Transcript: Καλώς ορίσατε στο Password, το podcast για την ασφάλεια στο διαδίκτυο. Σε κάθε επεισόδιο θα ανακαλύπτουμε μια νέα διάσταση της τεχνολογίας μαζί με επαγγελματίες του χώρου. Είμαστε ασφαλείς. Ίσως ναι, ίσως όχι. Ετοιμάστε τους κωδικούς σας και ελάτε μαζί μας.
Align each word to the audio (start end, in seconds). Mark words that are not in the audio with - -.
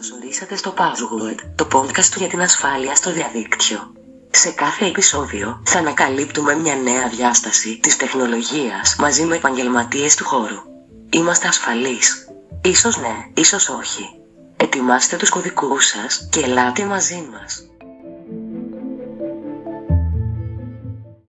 Καλώς 0.00 0.12
ορίσατε 0.12 0.56
στο 0.56 0.74
Password, 0.76 1.34
το 1.54 1.68
podcast 1.72 2.16
για 2.16 2.28
την 2.28 2.40
ασφάλεια 2.40 2.94
στο 2.94 3.12
διαδίκτυο. 3.12 3.92
Σε 4.30 4.50
κάθε 4.50 4.86
επεισόδιο 4.86 5.62
θα 5.66 5.78
ανακαλύπτουμε 5.78 6.54
μια 6.54 6.74
νέα 6.74 7.08
διάσταση 7.08 7.78
της 7.82 7.96
τεχνολογίας 7.96 8.96
μαζί 8.98 9.24
με 9.24 9.36
επαγγελματίες 9.36 10.14
του 10.14 10.24
χώρου. 10.24 10.62
Είμαστε 11.10 11.48
ασφαλείς. 11.48 12.28
Ίσως 12.62 12.98
ναι, 12.98 13.14
ίσως 13.34 13.68
όχι. 13.68 14.04
Ετοιμάστε 14.56 15.16
τους 15.16 15.28
κωδικούς 15.28 15.86
σας 15.86 16.28
και 16.30 16.40
ελάτε 16.40 16.84
μαζί 16.84 17.28
μας. 17.32 17.66